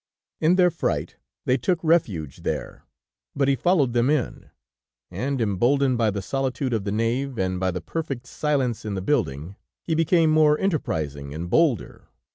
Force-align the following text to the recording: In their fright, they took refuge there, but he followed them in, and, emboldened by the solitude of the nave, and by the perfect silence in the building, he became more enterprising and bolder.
In 0.39 0.55
their 0.55 0.71
fright, 0.71 1.17
they 1.45 1.57
took 1.57 1.77
refuge 1.83 2.37
there, 2.37 2.85
but 3.35 3.47
he 3.47 3.55
followed 3.55 3.93
them 3.93 4.09
in, 4.09 4.49
and, 5.11 5.39
emboldened 5.39 5.99
by 5.99 6.09
the 6.09 6.23
solitude 6.23 6.73
of 6.73 6.85
the 6.85 6.91
nave, 6.91 7.37
and 7.37 7.59
by 7.59 7.69
the 7.69 7.81
perfect 7.81 8.25
silence 8.25 8.83
in 8.83 8.95
the 8.95 9.01
building, 9.03 9.57
he 9.83 9.93
became 9.93 10.31
more 10.31 10.57
enterprising 10.57 11.35
and 11.35 11.51
bolder. 11.51 12.07